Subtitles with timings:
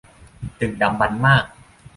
[0.59, 1.45] ดึกดำบรรพ์มาก